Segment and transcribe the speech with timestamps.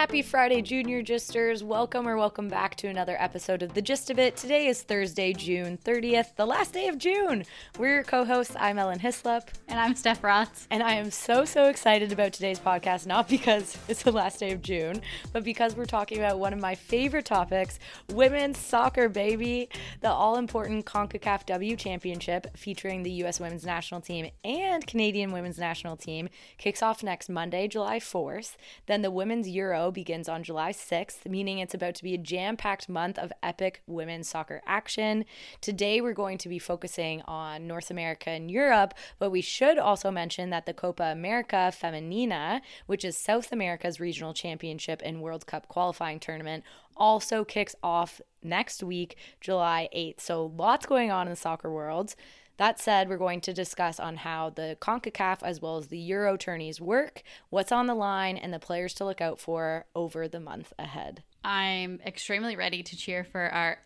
[0.00, 1.62] Happy Friday, Junior Gisters.
[1.62, 4.34] Welcome or welcome back to another episode of The Gist of It.
[4.34, 7.44] Today is Thursday, June 30th, the last day of June.
[7.78, 8.56] We're your co hosts.
[8.58, 9.48] I'm Ellen Hyslop.
[9.68, 10.66] And I'm Steph Rotz.
[10.70, 14.52] And I am so, so excited about today's podcast, not because it's the last day
[14.52, 15.02] of June,
[15.34, 19.68] but because we're talking about one of my favorite topics women's soccer, baby.
[20.00, 23.38] The all important CONCACAF W Championship featuring the U.S.
[23.38, 28.56] women's national team and Canadian women's national team kicks off next Monday, July 4th.
[28.86, 32.56] Then the Women's Euro begins on July 6th, meaning it's about to be a jam
[32.56, 35.24] packed month of epic women's soccer action.
[35.60, 40.10] Today, we're going to be focusing on North America and Europe, but we should also
[40.10, 45.68] mention that the Copa America Femenina, which is South America's regional championship and World Cup
[45.68, 46.64] qualifying tournament,
[46.96, 50.20] also kicks off next week, July 8th.
[50.20, 52.14] So, lots going on in the soccer world.
[52.60, 56.36] That said, we're going to discuss on how the CONCACAF as well as the Euro
[56.36, 60.40] tourneys work, what's on the line, and the players to look out for over the
[60.40, 61.22] month ahead.
[61.44, 63.78] I'm extremely ready to cheer for our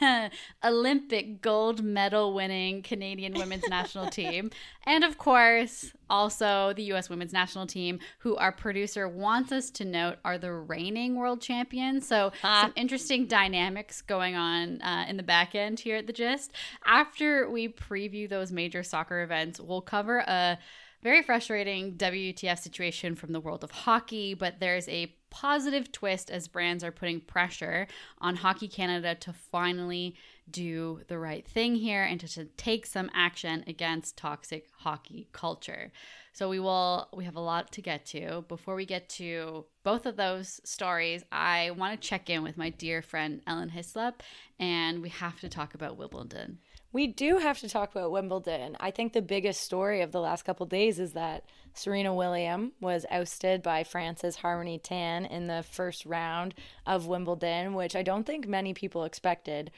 [0.64, 4.50] Olympic gold medal winning Canadian women's national team.
[4.84, 9.84] And of course, also the US women's national team, who our producer wants us to
[9.84, 12.06] note are the reigning world champions.
[12.06, 16.52] So, some interesting dynamics going on uh, in the back end here at the Gist.
[16.84, 20.58] After we preview those major soccer events, we'll cover a
[21.02, 26.48] very frustrating WTF situation from the world of hockey, but there's a positive twist as
[26.48, 27.86] brands are putting pressure
[28.18, 30.14] on Hockey Canada to finally
[30.50, 35.92] do the right thing here and to, to take some action against toxic hockey culture.
[36.32, 38.44] So we will we have a lot to get to.
[38.48, 42.70] Before we get to both of those stories, I want to check in with my
[42.70, 44.20] dear friend Ellen Hyslop
[44.58, 46.58] and we have to talk about Wimbledon.
[46.90, 48.76] We do have to talk about Wimbledon.
[48.80, 51.44] I think the biggest story of the last couple days is that
[51.74, 56.54] Serena Williams was ousted by France's Harmony Tan in the first round
[56.86, 59.70] of Wimbledon, which I don't think many people expected.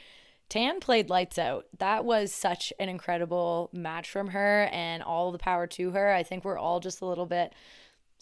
[0.49, 1.67] Tan played lights out.
[1.79, 6.13] That was such an incredible match from her and all the power to her.
[6.13, 7.53] I think we're all just a little bit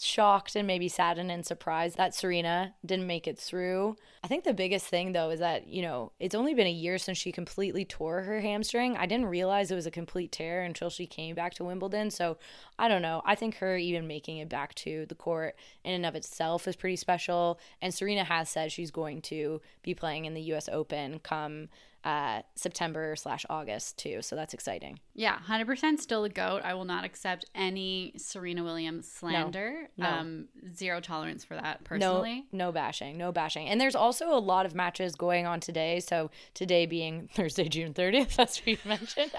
[0.05, 3.97] shocked and maybe saddened and surprised that Serena didn't make it through.
[4.23, 6.99] I think the biggest thing though is that, you know, it's only been a year
[6.99, 8.97] since she completely tore her hamstring.
[8.97, 12.11] I didn't realize it was a complete tear until she came back to Wimbledon.
[12.11, 12.39] So
[12.79, 13.23] I don't know.
[13.25, 16.77] I think her even making it back to the court in and of itself is
[16.77, 17.59] pretty special.
[17.83, 21.69] And Serena has said she's going to be playing in the US Open come
[22.05, 24.23] uh, September slash August too.
[24.23, 25.01] So that's exciting.
[25.15, 26.63] Yeah, hundred percent still a goat.
[26.65, 29.89] I will not accept any Serena Williams slander.
[29.97, 30.17] No, no.
[30.17, 32.47] Um, zero tolerance for that personally.
[32.53, 33.67] No, no bashing, no bashing.
[33.69, 36.01] And there's also a lot of matches going on today.
[36.01, 39.33] So today being Thursday, June 30th, that's what you mentioned.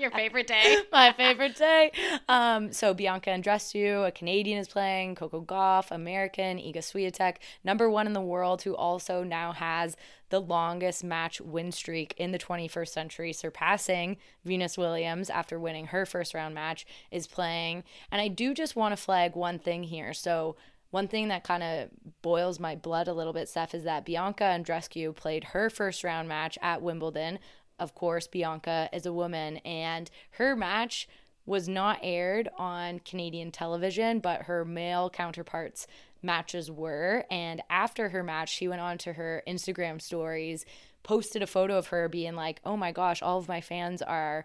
[0.00, 0.78] Your favorite day.
[0.92, 1.92] My favorite day.
[2.28, 5.14] Um, so Bianca Andreescu, a Canadian, is playing.
[5.14, 6.58] Coco Gauff, American.
[6.58, 9.96] Iga Swiatek, number one in the world, who also now has
[10.30, 16.04] the longest match win streak in the 21st century, surpassing Venus Williams after winning her
[16.04, 17.84] first round match, is playing.
[18.10, 20.12] And I do just want to flag one thing here.
[20.12, 20.56] So,
[20.90, 21.88] one thing that kind of
[22.22, 26.28] boils my blood a little bit, Steph, is that Bianca Andreescu played her first round
[26.28, 27.40] match at Wimbledon.
[27.78, 31.08] Of course, Bianca is a woman, and her match
[31.46, 35.86] was not aired on Canadian television, but her male counterparts
[36.22, 37.24] matches were.
[37.30, 40.64] And after her match, she went on to her Instagram stories,
[41.02, 44.44] posted a photo of her being like, oh my gosh, all of my fans are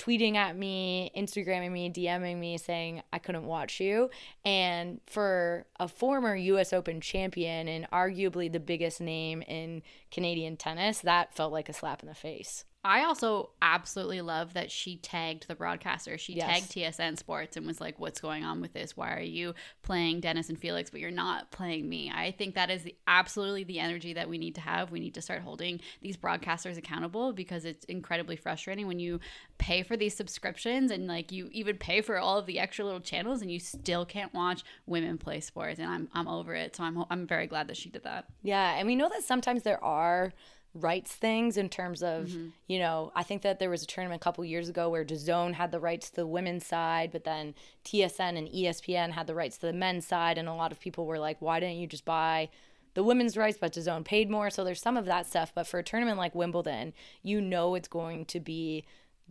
[0.00, 4.10] tweeting at me, Instagramming me, DMing me saying I couldn't watch you.
[4.44, 11.00] And for a former US Open champion and arguably the biggest name in Canadian tennis,
[11.00, 12.64] that felt like a slap in the face.
[12.82, 16.16] I also absolutely love that she tagged the broadcaster.
[16.16, 16.46] She yes.
[16.46, 18.96] tagged TSN Sports and was like, "What's going on with this?
[18.96, 22.70] Why are you playing Denis and Felix, but you're not playing me?" I think that
[22.70, 24.90] is the, absolutely the energy that we need to have.
[24.90, 29.20] We need to start holding these broadcasters accountable because it's incredibly frustrating when you
[29.58, 33.00] pay for these subscriptions and like you even pay for all of the extra little
[33.00, 35.78] channels and you still can't watch women play sports.
[35.78, 36.76] And I'm I'm over it.
[36.76, 38.24] So I'm I'm very glad that she did that.
[38.42, 40.32] Yeah, and we know that sometimes there are
[40.74, 42.48] rights things in terms of, mm-hmm.
[42.68, 45.54] you know, I think that there was a tournament a couple years ago where DAZN
[45.54, 49.58] had the rights to the women's side, but then TSN and ESPN had the rights
[49.58, 50.38] to the men's side.
[50.38, 52.48] And a lot of people were like, why didn't you just buy
[52.94, 54.50] the women's rights, but DAZN paid more.
[54.50, 55.52] So there's some of that stuff.
[55.54, 58.84] But for a tournament like Wimbledon, you know it's going to be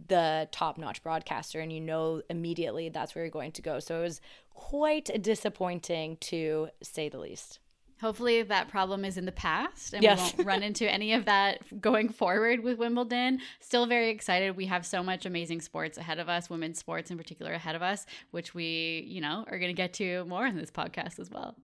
[0.08, 3.80] the top notch broadcaster and you know immediately that's where you're going to go.
[3.80, 4.22] So it was
[4.54, 7.60] quite disappointing to say the least.
[8.02, 10.18] Hopefully that problem is in the past and yes.
[10.18, 13.42] we won't run into any of that going forward with Wimbledon.
[13.60, 14.56] Still very excited.
[14.56, 17.82] We have so much amazing sports ahead of us, women's sports in particular ahead of
[17.82, 21.30] us, which we, you know, are going to get to more in this podcast as
[21.30, 21.58] well.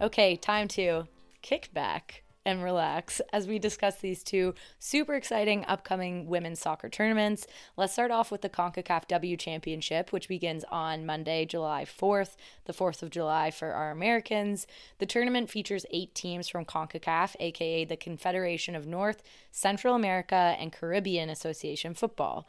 [0.00, 1.08] Okay, time to
[1.42, 7.46] kick back and relax as we discuss these two super exciting upcoming women's soccer tournaments.
[7.76, 12.72] Let's start off with the CONCACAF W Championship, which begins on Monday, July 4th, the
[12.72, 14.68] 4th of July for our Americans.
[14.98, 20.72] The tournament features eight teams from CONCACAF, aka the Confederation of North, Central America, and
[20.72, 22.46] Caribbean Association Football.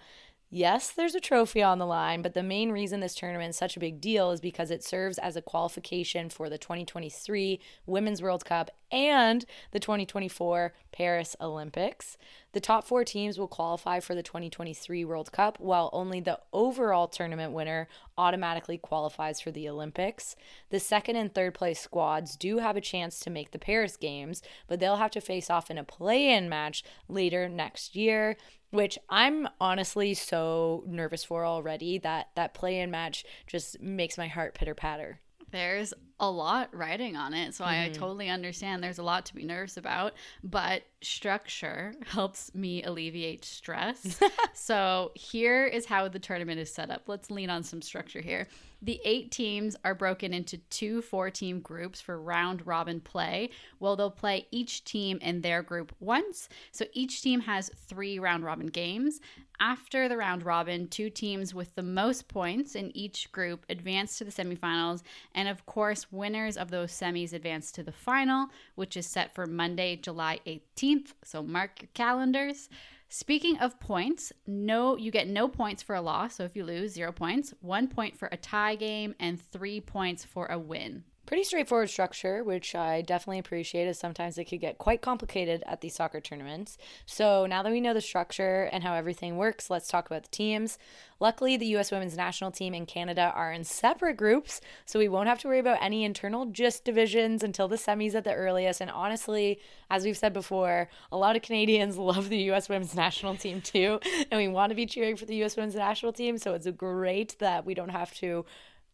[0.49, 3.75] Yes, there's a trophy on the line, but the main reason this tournament is such
[3.75, 8.45] a big deal is because it serves as a qualification for the 2023 Women's World
[8.45, 12.17] Cup and the 2024 Paris Olympics.
[12.53, 17.09] The top four teams will qualify for the 2023 World Cup, while only the overall
[17.09, 20.37] tournament winner automatically qualifies for the Olympics.
[20.69, 24.41] The second and third place squads do have a chance to make the Paris Games,
[24.67, 28.37] but they'll have to face off in a play in match later next year
[28.71, 34.27] which I'm honestly so nervous for already that that play in match just makes my
[34.27, 35.19] heart pitter patter.
[35.51, 37.85] There's a lot riding on it, so mm-hmm.
[37.85, 43.45] I totally understand there's a lot to be nervous about, but structure helps me alleviate
[43.45, 44.19] stress.
[44.53, 47.03] so here is how the tournament is set up.
[47.07, 48.47] Let's lean on some structure here.
[48.81, 53.49] The eight teams are broken into two four team groups for round robin play.
[53.79, 56.47] Well, they'll play each team in their group once.
[56.71, 59.19] So each team has three round robin games.
[59.59, 64.23] After the round robin, two teams with the most points in each group advance to
[64.23, 65.01] the semifinals.
[65.33, 69.45] And of course, winners of those semis advance to the final, which is set for
[69.45, 71.13] Monday, July 18th.
[71.23, 72.69] So mark your calendars.
[73.09, 76.35] Speaking of points, no, you get no points for a loss.
[76.35, 80.25] So if you lose, zero points, one point for a tie game, and three points
[80.25, 81.03] for a win.
[81.27, 85.81] Pretty straightforward structure, which I definitely appreciate, as sometimes it could get quite complicated at
[85.81, 86.77] these soccer tournaments.
[87.05, 90.29] So now that we know the structure and how everything works, let's talk about the
[90.29, 90.77] teams.
[91.19, 91.91] Luckily, the U.S.
[91.91, 95.59] women's national team and Canada are in separate groups, so we won't have to worry
[95.59, 98.79] about any internal just divisions until the semis at the earliest.
[98.79, 99.59] And honestly,
[99.89, 102.69] as we've said before, a lot of Canadians love the U.S.
[102.69, 103.99] women's national team too,
[104.31, 105.57] and we want to be cheering for the U.S.
[105.57, 106.37] women's national team.
[106.37, 108.45] So it's great that we don't have to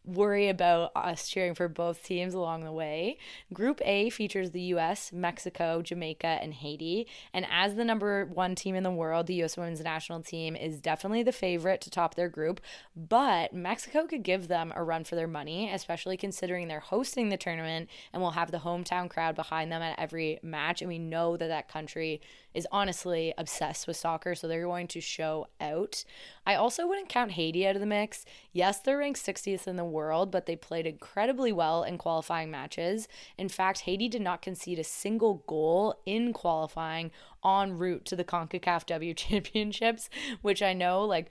[0.04, 3.18] worry about us cheering for both teams along the way.
[3.52, 7.06] Group A features the US, Mexico, Jamaica, and Haiti.
[7.32, 10.80] And as the number one team in the world, the US women's national team is
[10.80, 12.60] definitely the favorite to top their group.
[12.94, 17.36] But Mexico could give them a run for their money, especially considering they're hosting the
[17.36, 20.82] tournament and will have the hometown crowd behind them at every match.
[20.82, 22.20] And we know that that country
[22.54, 26.04] is honestly obsessed with soccer, so they're going to show out.
[26.46, 28.24] I also wouldn't count Haiti out of the mix.
[28.52, 33.08] Yes, they're ranked 60th in the world, but they played incredibly well in qualifying matches.
[33.36, 37.10] In fact, Haiti did not concede a single goal in qualifying
[37.44, 40.08] en route to the CONCACAF W Championships,
[40.42, 41.30] which I know like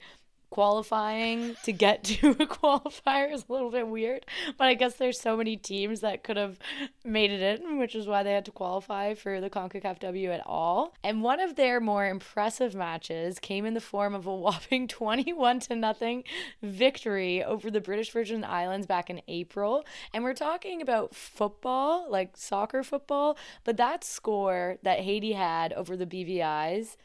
[0.54, 4.24] qualifying to get to a qualifier is a little bit weird.
[4.56, 6.60] But I guess there's so many teams that could have
[7.04, 10.46] made it in, which is why they had to qualify for the CONCACAF W at
[10.46, 10.94] all.
[11.02, 15.58] And one of their more impressive matches came in the form of a whopping 21
[15.60, 16.22] to nothing
[16.62, 19.84] victory over the British Virgin Islands back in April.
[20.12, 25.96] And we're talking about football, like soccer football, but that score that Haiti had over
[25.96, 26.96] the BVI's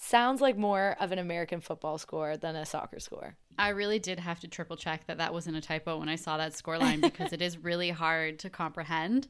[0.00, 3.36] sounds like more of an American football score than a soccer score.
[3.58, 6.38] I really did have to triple check that that wasn't a typo when I saw
[6.38, 9.28] that score line because it is really hard to comprehend.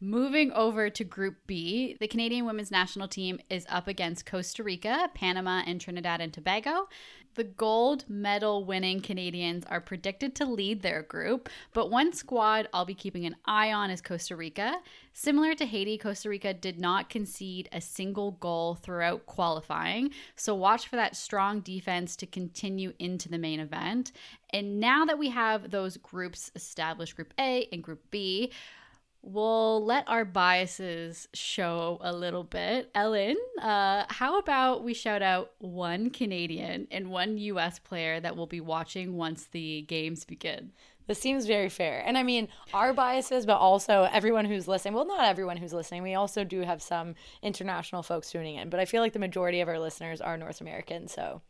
[0.00, 5.08] Moving over to Group B, the Canadian women's national team is up against Costa Rica,
[5.14, 6.88] Panama, and Trinidad and Tobago.
[7.36, 12.84] The gold medal winning Canadians are predicted to lead their group, but one squad I'll
[12.84, 14.76] be keeping an eye on is Costa Rica.
[15.12, 20.88] Similar to Haiti, Costa Rica did not concede a single goal throughout qualifying, so watch
[20.88, 24.12] for that strong defense to continue into the main event.
[24.52, 28.52] And now that we have those groups established, Group A and Group B,
[29.24, 32.90] we'll let our biases show a little bit.
[32.94, 38.46] Ellen, uh, how about we shout out one Canadian and one US player that we'll
[38.46, 40.72] be watching once the games begin?
[41.06, 42.02] This seems very fair.
[42.06, 44.94] And I mean, our biases, but also everyone who's listening.
[44.94, 46.02] Well, not everyone who's listening.
[46.02, 49.60] We also do have some international folks tuning in, but I feel like the majority
[49.60, 51.08] of our listeners are North American.
[51.08, 51.42] So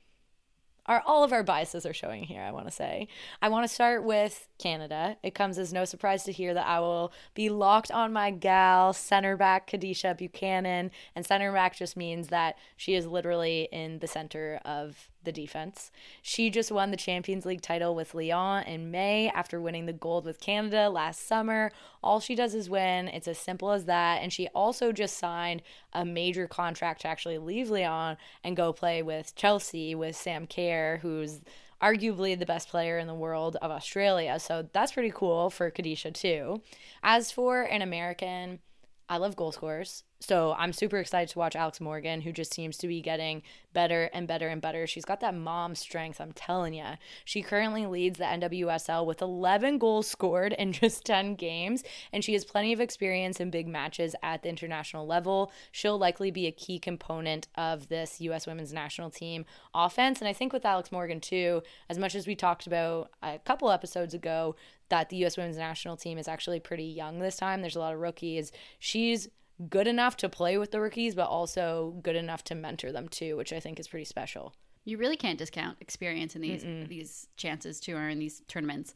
[0.86, 3.08] our all of our biases are showing here, I want to say.
[3.40, 5.16] I want to start with Canada.
[5.22, 8.92] It comes as no surprise to hear that I will be locked on my gal,
[8.92, 10.90] center back Kadeisha Buchanan.
[11.16, 15.90] And center back just means that she is literally in the center of the defense.
[16.22, 20.24] She just won the Champions League title with Lyon in May after winning the gold
[20.24, 21.72] with Canada last summer.
[22.02, 23.08] All she does is win.
[23.08, 24.22] It's as simple as that.
[24.22, 25.62] And she also just signed
[25.92, 30.98] a major contract to actually leave Lyon and go play with Chelsea with Sam Kerr,
[31.02, 31.40] who's
[31.82, 34.38] arguably the best player in the world of Australia.
[34.38, 36.62] So that's pretty cool for Kadeisha, too.
[37.02, 38.60] As for an American,
[39.08, 40.04] I love goal scorers.
[40.20, 43.42] So I'm super excited to watch Alex Morgan, who just seems to be getting
[43.75, 44.87] better and better and better.
[44.87, 46.84] She's got that mom strength, I'm telling you.
[47.26, 52.32] She currently leads the NWSL with 11 goals scored in just 10 games, and she
[52.32, 55.52] has plenty of experience in big matches at the international level.
[55.70, 58.46] She'll likely be a key component of this U.S.
[58.46, 59.44] women's national team
[59.75, 60.20] offense.
[60.20, 63.70] And I think with Alex Morgan, too, as much as we talked about a couple
[63.70, 64.56] episodes ago,
[64.94, 65.36] that the U.S.
[65.36, 67.62] women's national team is actually pretty young this time.
[67.62, 68.52] There's a lot of rookies.
[68.78, 69.28] She's
[69.68, 73.36] good enough to play with the rookies, but also good enough to mentor them too,
[73.36, 74.54] which I think is pretty special.
[74.84, 76.86] You really can't discount experience in these Mm-mm.
[76.86, 78.94] these chances to earn these tournaments.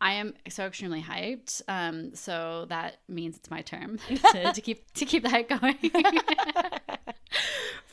[0.00, 1.62] I am so extremely hyped.
[1.68, 4.00] Um, so that means it's my turn
[4.32, 5.78] to, to keep to keep that going.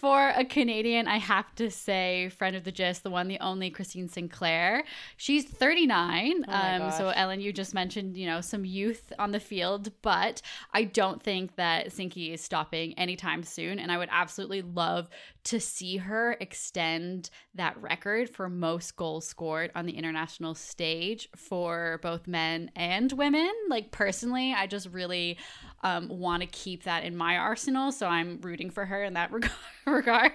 [0.04, 3.70] For a Canadian, I have to say, friend of the gist, the one, the only
[3.70, 4.84] Christine Sinclair.
[5.16, 6.44] She's 39.
[6.46, 10.42] Oh um, so, Ellen, you just mentioned, you know, some youth on the field, but
[10.74, 13.80] I don't think that Sinky is stopping anytime soon.
[13.80, 15.08] And I would absolutely love
[15.46, 22.02] to see her extend that record for most goals scored on the international stage for
[22.02, 23.52] both men and women.
[23.70, 25.38] Like, personally, I just really
[25.84, 27.92] um, want to keep that in my arsenal.
[27.92, 29.32] So I'm rooting for her in that
[29.86, 30.32] regard.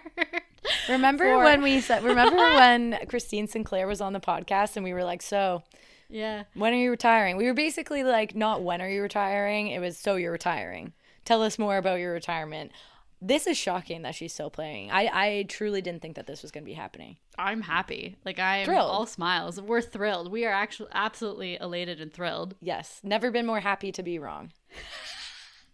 [0.88, 1.38] remember for...
[1.38, 5.22] when we said, remember when Christine Sinclair was on the podcast and we were like,
[5.22, 5.62] so.
[6.10, 6.44] Yeah.
[6.54, 7.36] When are you retiring?
[7.36, 9.68] We were basically like, not when are you retiring?
[9.68, 10.92] It was so you're retiring.
[11.24, 12.72] Tell us more about your retirement.
[13.20, 14.90] This is shocking that she's still playing.
[14.90, 17.16] I, I truly didn't think that this was going to be happening.
[17.36, 18.16] I'm happy.
[18.24, 18.90] Like I am thrilled.
[18.90, 19.60] all smiles.
[19.60, 20.30] We're thrilled.
[20.30, 22.54] We are actually absolutely elated and thrilled.
[22.60, 23.00] Yes.
[23.02, 24.52] Never been more happy to be wrong.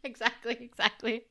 [0.04, 1.24] exactly, exactly.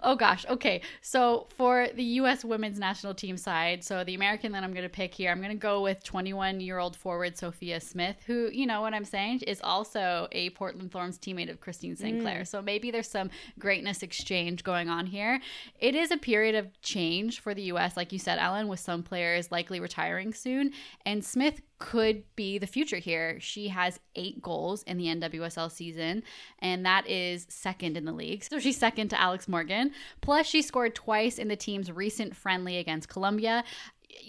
[0.00, 0.46] Oh gosh.
[0.48, 0.82] Okay.
[1.00, 4.88] So for the US women's national team side, so the American that I'm going to
[4.88, 8.66] pick here, I'm going to go with 21 year old forward Sophia Smith, who, you
[8.66, 12.42] know what I'm saying, is also a Portland Thorns teammate of Christine Sinclair.
[12.42, 12.46] Mm.
[12.46, 15.40] So maybe there's some greatness exchange going on here.
[15.80, 19.02] It is a period of change for the US, like you said, Ellen, with some
[19.02, 20.72] players likely retiring soon.
[21.06, 23.38] And Smith could be the future here.
[23.40, 26.22] She has eight goals in the NWSL season,
[26.58, 28.44] and that is second in the league.
[28.44, 29.92] So she's second to Alex Morgan.
[30.20, 33.64] Plus, she scored twice in the team's recent friendly against Colombia.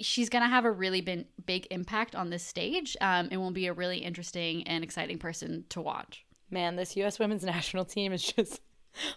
[0.01, 3.51] She's going to have a really big, big impact on this stage um, and will
[3.51, 6.25] be a really interesting and exciting person to watch.
[6.51, 7.20] Man, this U.S.
[7.20, 8.62] women's national team is just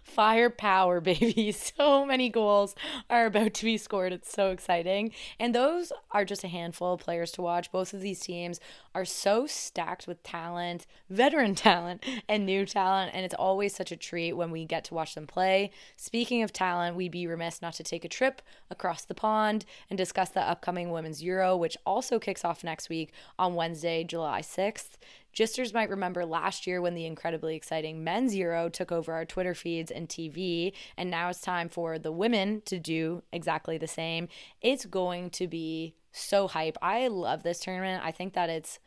[0.02, 1.54] Firepower, baby.
[1.62, 2.74] So many goals
[3.08, 4.12] are about to be scored.
[4.12, 5.12] It's so exciting.
[5.38, 7.72] And those are just a handful of players to watch.
[7.72, 8.60] Both of these teams
[8.94, 13.12] are so stacked with talent, veteran talent, and new talent.
[13.14, 15.70] And it's always such a treat when we get to watch them play.
[15.96, 19.96] Speaking of talent, we'd be remiss not to take a trip across the pond and
[19.96, 24.96] discuss the upcoming Women's Euro, which also kicks off next week on Wednesday, July 6th.
[25.32, 29.54] Gisters might remember last year when the incredibly exciting men's Euro took over our Twitter
[29.54, 34.28] feeds and TV, and now it's time for the women to do exactly the same.
[34.60, 36.76] It's going to be so hype.
[36.82, 38.04] I love this tournament.
[38.04, 38.78] I think that it's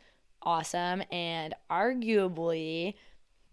[0.42, 2.94] awesome, and arguably,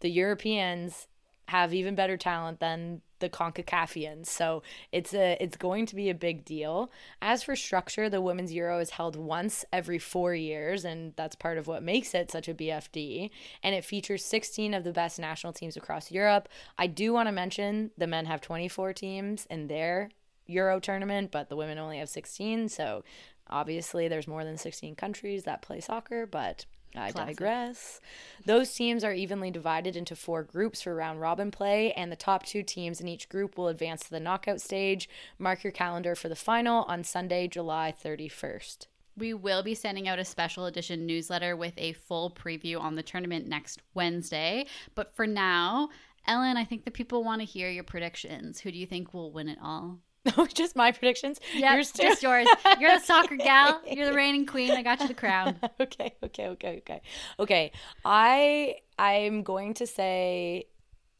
[0.02, 1.08] the Europeans
[1.50, 4.28] have even better talent than the CONCACAFians.
[4.28, 6.92] So it's a it's going to be a big deal.
[7.22, 11.58] As for structure, the Women's Euro is held once every four years, and that's part
[11.58, 13.30] of what makes it such a BFD.
[13.64, 16.50] And it features 16 of the best national teams across Europe.
[16.78, 20.10] I do want to mention the men have 24 teams in their
[20.48, 22.68] Euro tournament, but the women only have 16.
[22.70, 23.04] So
[23.50, 27.38] obviously, there's more than 16 countries that play soccer, but I Classic.
[27.38, 28.02] digress.
[28.46, 32.46] Those teams are evenly divided into four groups for round robin play, and the top
[32.46, 35.10] two teams in each group will advance to the knockout stage.
[35.40, 38.88] Mark your calendar for the final on Sunday, July 31st.
[39.18, 43.04] We will be sending out a special edition newsletter with a full preview on the
[43.04, 44.66] tournament next Wednesday.
[44.96, 45.90] But for now,
[46.26, 48.62] Ellen, I think the people want to hear your predictions.
[48.62, 50.00] Who do you think will win it all?
[50.54, 51.40] just my predictions.
[51.54, 52.04] Yeah, Yours too?
[52.04, 52.48] just yours.
[52.80, 53.82] You're the soccer gal.
[53.90, 54.72] You're the reigning queen.
[54.72, 55.58] I got you the crown.
[55.80, 57.02] okay, okay, okay, okay.
[57.40, 57.72] Okay.
[58.06, 60.68] I I'm going to say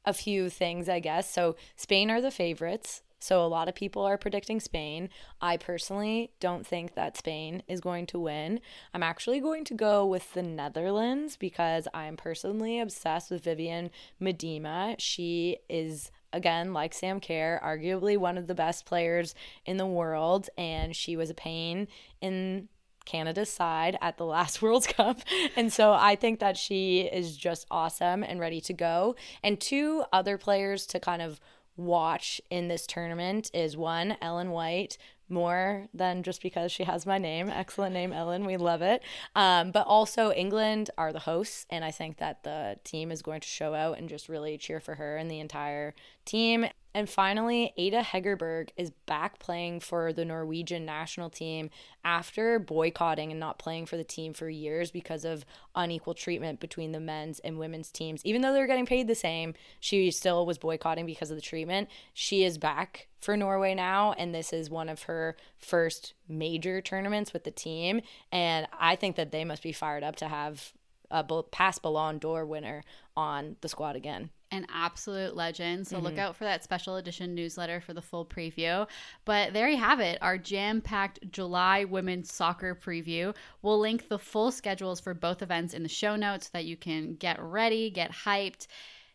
[0.06, 1.30] a few things, I guess.
[1.32, 3.02] So Spain are the favorites.
[3.20, 5.08] So a lot of people are predicting Spain.
[5.40, 8.60] I personally don't think that Spain is going to win.
[8.94, 13.92] I'm actually going to go with the Netherlands because I'm personally obsessed with Vivianne
[14.22, 14.96] Miedema.
[15.00, 19.36] She is again, like Sam Kerr, arguably one of the best players
[19.66, 21.88] in the world, and she was a pain
[22.22, 22.68] in
[23.06, 25.22] Canada's side at the last World Cup.
[25.56, 29.16] And so I think that she is just awesome and ready to go.
[29.44, 31.40] And two other players to kind of
[31.76, 34.98] watch in this tournament is one, Ellen White,
[35.34, 37.50] more than just because she has my name.
[37.50, 38.46] Excellent name, Ellen.
[38.46, 39.02] We love it.
[39.36, 43.42] Um, but also, England are the hosts, and I think that the team is going
[43.42, 45.94] to show out and just really cheer for her and the entire
[46.26, 46.68] team.
[46.96, 51.72] And finally, Ada Hegerberg is back playing for the Norwegian national team
[52.04, 55.44] after boycotting and not playing for the team for years because of
[55.76, 58.24] unequal treatment between the men's and women's teams.
[58.24, 61.90] Even though they're getting paid the same, she still was boycotting because of the treatment.
[62.14, 67.34] She is back for Norway now, and this is one of her first major tournaments
[67.34, 68.02] with the team.
[68.32, 70.74] And I think that they must be fired up to have
[71.14, 72.84] a past Ballon d'Or winner
[73.16, 75.88] on the squad again an absolute legend.
[75.88, 76.06] So mm-hmm.
[76.06, 78.88] look out for that special edition newsletter for the full preview.
[79.26, 83.36] But there you have it, our jam packed July women's soccer preview.
[83.64, 86.78] We'll link the full schedules for both events in the show notes so that you
[86.78, 88.68] can get ready, get hyped.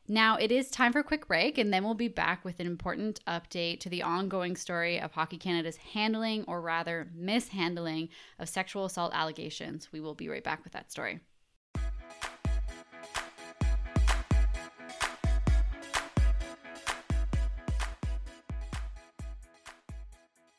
[0.09, 2.67] Now it is time for a quick break, and then we'll be back with an
[2.67, 8.87] important update to the ongoing story of Hockey Canada's handling, or rather mishandling, of sexual
[8.87, 9.93] assault allegations.
[9.93, 11.21] We will be right back with that story.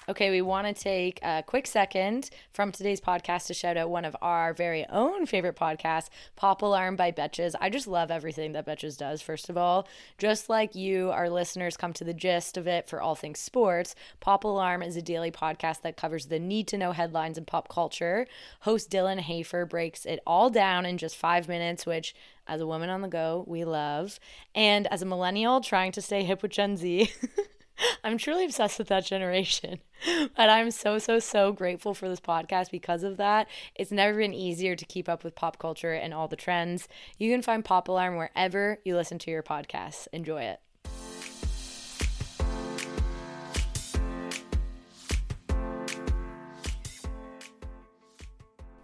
[0.10, 4.06] Okay, we want to take a quick second from today's podcast to shout out one
[4.06, 7.54] of our very own favorite podcasts, Pop Alarm by Betches.
[7.62, 9.88] I just love everything that Betches does, first of all.
[10.18, 13.94] Just like you, our listeners come to the gist of it for all things sports,
[14.20, 17.70] Pop Alarm is a daily podcast that covers the need to know headlines in pop
[17.70, 18.26] culture.
[18.62, 22.16] Host Dylan Hafer breaks it all down in just five minutes, which
[22.48, 24.20] as a woman on the go, we love.
[24.56, 27.12] And as a millennial trying to stay hip with Gen Z,
[28.04, 29.80] I'm truly obsessed with that generation.
[30.38, 33.50] But I'm so, so, so grateful for this podcast because of that.
[33.76, 36.88] It's never been easier to keep up with pop culture and all the trends.
[37.18, 40.08] You can find Pop Alarm wherever you listen to your podcasts.
[40.14, 40.62] Enjoy it.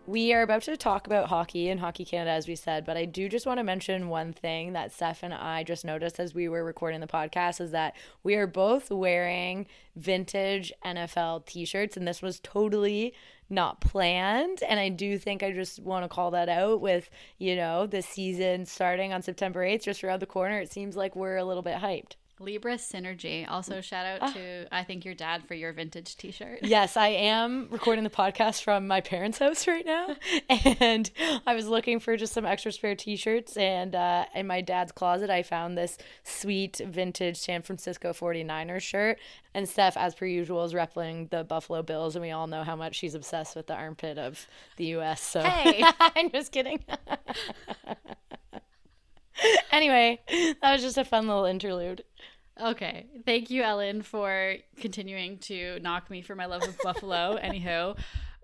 [0.07, 3.05] We are about to talk about hockey and Hockey Canada, as we said, but I
[3.05, 6.47] do just want to mention one thing that Steph and I just noticed as we
[6.47, 9.65] were recording the podcast is that we are both wearing
[9.95, 13.13] vintage NFL t shirts, and this was totally
[13.49, 14.61] not planned.
[14.63, 18.01] And I do think I just want to call that out with, you know, the
[18.01, 20.59] season starting on September 8th, just around the corner.
[20.59, 22.13] It seems like we're a little bit hyped.
[22.39, 23.49] Libra Synergy.
[23.49, 24.31] Also, shout out ah.
[24.33, 26.59] to I think your dad for your vintage T-shirt.
[26.75, 30.15] Yes, I am recording the podcast from my parents' house right now,
[30.79, 31.09] and
[31.45, 35.29] I was looking for just some extra spare T-shirts, and uh, in my dad's closet,
[35.29, 39.19] I found this sweet vintage San Francisco 49ers shirt.
[39.53, 42.75] And Steph, as per usual, is repping the Buffalo Bills, and we all know how
[42.75, 45.21] much she's obsessed with the armpit of the U.S.
[45.21, 46.83] So hey, I'm just kidding.
[49.71, 50.21] anyway,
[50.61, 52.03] that was just a fun little interlude.
[52.61, 53.07] Okay.
[53.25, 57.37] Thank you, Ellen, for continuing to knock me for my love of Buffalo.
[57.43, 57.97] Anywho,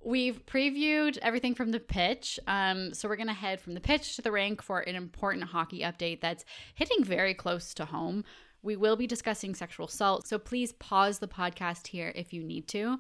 [0.04, 2.39] we've previewed everything from the pitch.
[2.45, 5.45] Um, so we're going to head from the pitch to the rink for an important
[5.45, 6.43] hockey update that's
[6.75, 8.25] hitting very close to home.
[8.63, 12.67] We will be discussing sexual assault, so please pause the podcast here if you need
[12.69, 12.99] to.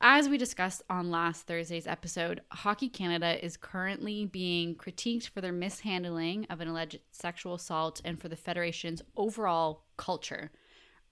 [0.00, 5.52] As we discussed on last Thursday's episode, Hockey Canada is currently being critiqued for their
[5.52, 10.50] mishandling of an alleged sexual assault and for the Federation's overall culture.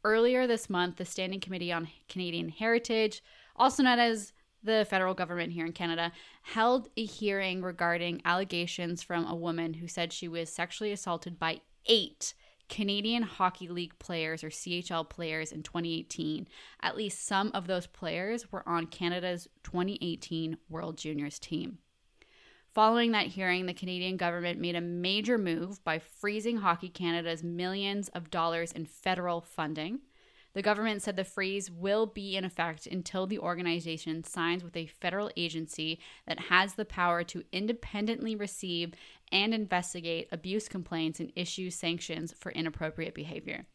[0.05, 3.23] Earlier this month, the Standing Committee on Canadian Heritage,
[3.57, 9.25] also known as the federal government here in Canada, held a hearing regarding allegations from
[9.25, 12.35] a woman who said she was sexually assaulted by eight
[12.75, 16.49] Canadian Hockey League players or CHL players in 2018.
[16.83, 21.79] At least some of those players were on Canada's 2018 World Juniors team.
[22.67, 28.09] Following that hearing, the Canadian government made a major move by freezing Hockey Canada's millions
[28.09, 30.01] of dollars in federal funding.
[30.55, 34.87] The government said the freeze will be in effect until the organization signs with a
[34.87, 38.95] federal agency that has the power to independently receive
[39.33, 43.67] and investigate abuse complaints and issue sanctions for inappropriate behavior.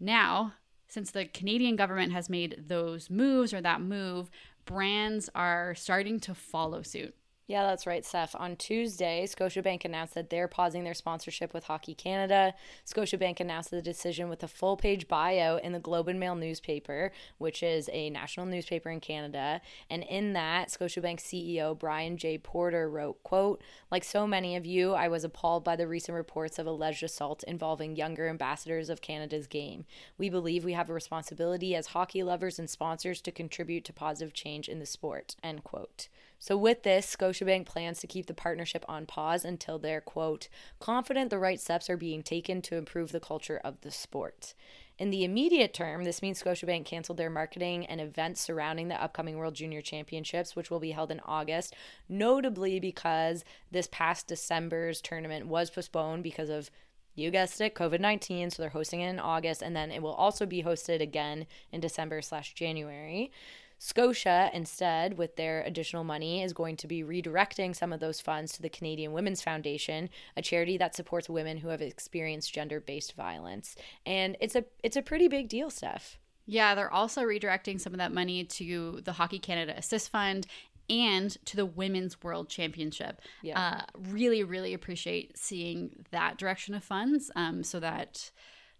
[0.00, 0.54] Now,
[0.88, 4.30] since the Canadian government has made those moves or that move,
[4.64, 7.14] brands are starting to follow suit.
[7.48, 8.34] Yeah, that's right, Steph.
[8.34, 12.54] On Tuesday, Scotiabank announced that they're pausing their sponsorship with Hockey Canada.
[12.84, 17.12] Scotiabank announced the decision with a full page bio in the Globe and Mail newspaper,
[17.38, 19.60] which is a national newspaper in Canada.
[19.88, 22.36] And in that, Scotiabank CEO Brian J.
[22.36, 26.58] Porter wrote, quote, Like so many of you, I was appalled by the recent reports
[26.58, 29.84] of alleged assault involving younger ambassadors of Canada's game.
[30.18, 34.34] We believe we have a responsibility as hockey lovers and sponsors to contribute to positive
[34.34, 36.08] change in the sport, end quote.
[36.38, 41.30] So, with this, Scotiabank plans to keep the partnership on pause until they're, quote, confident
[41.30, 44.54] the right steps are being taken to improve the culture of the sport.
[44.98, 49.36] In the immediate term, this means Scotiabank canceled their marketing and events surrounding the upcoming
[49.36, 51.74] World Junior Championships, which will be held in August,
[52.08, 56.70] notably because this past December's tournament was postponed because of
[57.14, 58.50] you guessed it, COVID 19.
[58.50, 61.80] So they're hosting it in August, and then it will also be hosted again in
[61.80, 63.32] December slash January.
[63.78, 68.52] Scotia, instead, with their additional money, is going to be redirecting some of those funds
[68.52, 73.76] to the Canadian Women's Foundation, a charity that supports women who have experienced gender-based violence.
[74.06, 76.18] And it's a it's a pretty big deal, Steph.
[76.46, 80.46] Yeah, they're also redirecting some of that money to the Hockey Canada Assist Fund
[80.88, 83.20] and to the Women's World Championship.
[83.42, 83.60] Yeah.
[83.60, 88.30] Uh, really, really appreciate seeing that direction of funds um, so that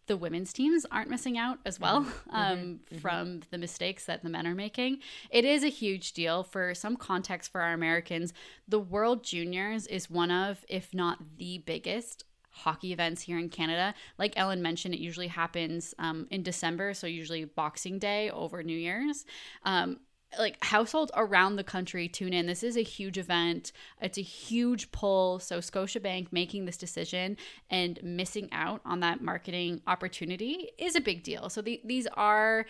[0.07, 2.31] the women's teams aren't missing out as well mm-hmm.
[2.35, 2.99] um, mm-hmm.
[2.99, 4.99] from the mistakes that the men are making.
[5.31, 6.43] It is a huge deal.
[6.43, 8.33] For some context for our Americans,
[8.69, 12.25] the World Juniors is one of, if not the biggest,
[12.57, 13.95] hockey events here in Canada.
[14.19, 18.77] Like Ellen mentioned, it usually happens um, in December, so usually Boxing Day over New
[18.77, 19.27] Year's.
[19.65, 20.01] Um,
[20.39, 22.47] like households around the country tune in.
[22.47, 23.73] This is a huge event.
[24.01, 25.39] It's a huge pull.
[25.39, 27.37] So Scotiabank making this decision
[27.71, 31.49] and missing out on that marketing opportunity is a big deal.
[31.49, 32.67] So the, these are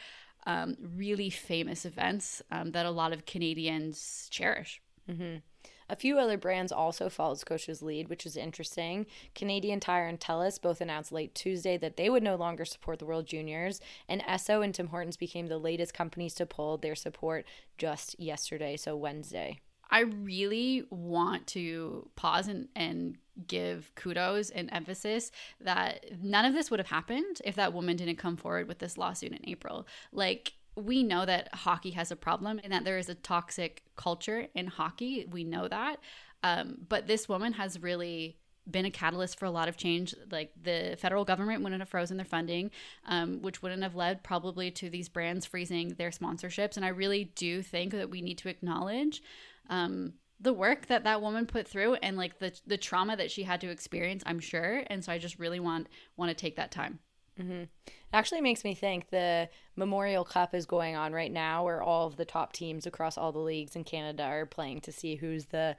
[0.46, 4.80] um, really famous events um, that a lot of Canadians cherish.
[5.10, 5.36] Mm-hmm.
[5.88, 9.06] A few other brands also followed Scotia's lead, which is interesting.
[9.34, 13.06] Canadian Tire and Telus both announced late Tuesday that they would no longer support the
[13.06, 17.46] World Juniors, and Esso and Tim Hortons became the latest companies to pull their support
[17.78, 19.60] just yesterday, so Wednesday.
[19.90, 26.70] I really want to pause and, and give kudos and emphasis that none of this
[26.70, 29.86] would have happened if that woman didn't come forward with this lawsuit in April.
[30.10, 34.46] Like, we know that hockey has a problem and that there is a toxic culture
[34.54, 35.26] in hockey.
[35.30, 35.96] We know that.
[36.42, 38.36] Um, but this woman has really
[38.70, 40.14] been a catalyst for a lot of change.
[40.30, 42.70] Like the federal government wouldn't have frozen their funding,
[43.06, 46.76] um, which wouldn't have led probably to these brands freezing their sponsorships.
[46.76, 49.22] And I really do think that we need to acknowledge
[49.70, 53.42] um, the work that that woman put through and like the the trauma that she
[53.44, 54.22] had to experience.
[54.26, 56.98] I'm sure, and so I just really want want to take that time.
[57.40, 57.62] Mm-hmm.
[57.86, 62.06] It actually makes me think the Memorial Cup is going on right now, where all
[62.06, 65.46] of the top teams across all the leagues in Canada are playing to see who's
[65.46, 65.76] the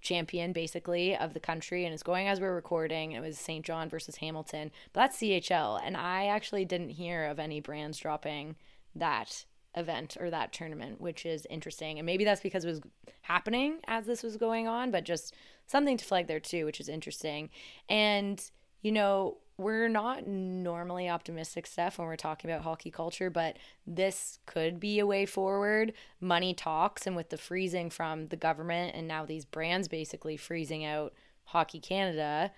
[0.00, 1.84] champion, basically, of the country.
[1.84, 3.12] And it's going as we're recording.
[3.12, 5.80] It was Saint John versus Hamilton, but that's CHL.
[5.82, 8.56] And I actually didn't hear of any brands dropping
[8.94, 9.44] that
[9.74, 11.98] event or that tournament, which is interesting.
[11.98, 12.80] And maybe that's because it was
[13.22, 15.34] happening as this was going on, but just
[15.66, 17.50] something to flag there too, which is interesting.
[17.88, 18.42] And,
[18.82, 24.38] you know, we're not normally optimistic Steph when we're talking about hockey culture, but this
[24.46, 25.92] could be a way forward.
[26.20, 30.84] Money talks, and with the freezing from the government and now these brands basically freezing
[30.84, 31.12] out
[31.46, 32.52] Hockey Canada,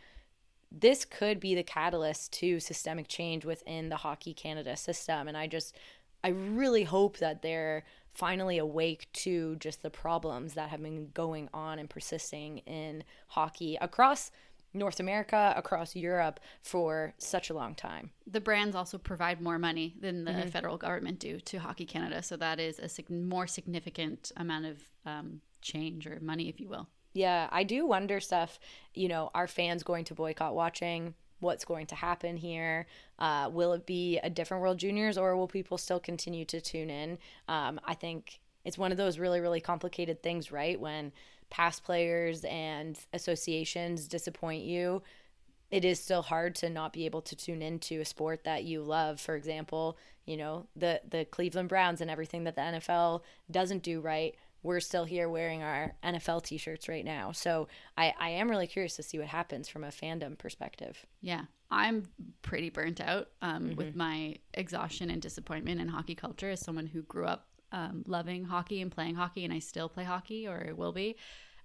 [0.70, 5.26] this could be the catalyst to systemic change within the Hockey Canada system.
[5.26, 5.74] And I just,
[6.22, 7.82] I really hope that they're
[8.12, 13.78] finally awake to just the problems that have been going on and persisting in hockey
[13.80, 14.30] across
[14.72, 18.10] North America, across Europe for such a long time.
[18.26, 20.48] The brands also provide more money than the mm-hmm.
[20.48, 24.82] federal government do to Hockey Canada, so that is a sig- more significant amount of
[25.04, 26.88] um, change or money, if you will.
[27.12, 28.60] Yeah, I do wonder Steph.
[28.94, 31.14] You know, are fans going to boycott watching?
[31.40, 32.86] What's going to happen here?
[33.18, 36.90] Uh, will it be a different World Juniors, or will people still continue to tune
[36.90, 37.18] in?
[37.48, 40.78] Um, I think it's one of those really, really complicated things, right?
[40.78, 41.12] When
[41.50, 45.02] past players and associations disappoint you,
[45.70, 48.82] it is still hard to not be able to tune into a sport that you
[48.82, 49.20] love.
[49.20, 54.00] For example, you know, the the Cleveland Browns and everything that the NFL doesn't do
[54.00, 54.34] right.
[54.62, 57.32] We're still here wearing our NFL t-shirts right now.
[57.32, 61.06] So I, I am really curious to see what happens from a fandom perspective.
[61.22, 61.44] Yeah.
[61.70, 62.08] I'm
[62.42, 67.02] pretty burnt out um, with my exhaustion and disappointment in hockey culture as someone who
[67.02, 70.92] grew up um, loving hockey and playing hockey, and I still play hockey or will
[70.92, 71.16] be.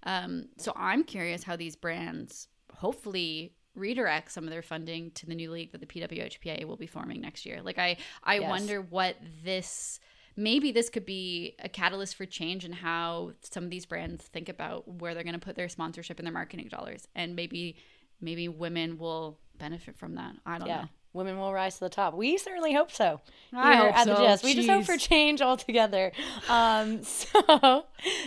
[0.04, 5.36] Um, so I'm curious how these brands hopefully redirect some of their funding to the
[5.36, 7.62] new league that the PWHPA will be forming next year.
[7.62, 8.50] Like I, I Yes.
[8.50, 10.00] wonder what this
[10.38, 14.50] maybe this could be a catalyst for change in how some of these brands think
[14.50, 17.76] about where they're going to put their sponsorship and their marketing dollars, and maybe
[18.22, 20.36] maybe women will benefit from that.
[20.46, 20.82] I don't Yeah.
[20.82, 20.90] know.
[21.16, 22.14] Women will rise to the top.
[22.14, 23.22] We certainly hope so.
[23.54, 24.46] I hope at the so.
[24.46, 26.12] We just hope for change altogether.
[26.50, 27.86] Um, so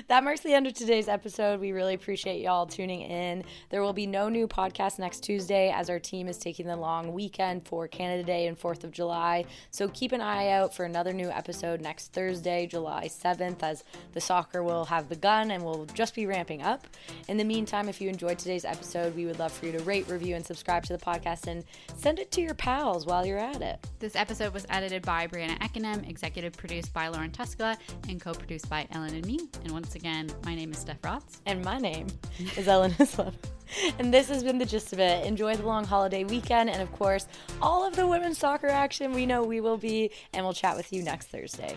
[0.08, 1.60] that marks the end of today's episode.
[1.60, 3.44] We really appreciate y'all tuning in.
[3.68, 7.12] There will be no new podcast next Tuesday as our team is taking the long
[7.12, 9.44] weekend for Canada Day and 4th of July.
[9.70, 14.20] So keep an eye out for another new episode next Thursday, July 7th, as the
[14.20, 16.86] soccer will have begun and will just be ramping up.
[17.28, 20.08] In the meantime, if you enjoyed today's episode, we would love for you to rate,
[20.08, 21.64] review, and subscribe to the podcast and
[21.96, 23.84] send it to your pals while you're at it.
[23.98, 27.76] This episode was edited by Brianna Eckenem, executive produced by Lauren Tuscala,
[28.08, 29.40] and co-produced by Ellen and me.
[29.64, 31.40] And once again, my name is Steph Rotz.
[31.44, 32.06] And my name
[32.56, 33.34] is Ellen Hyslop.
[33.98, 35.26] And this has been the gist of it.
[35.26, 37.26] Enjoy the long holiday weekend and, of course,
[37.60, 40.12] all of the women's soccer action we know we will be.
[40.32, 41.76] And we'll chat with you next Thursday.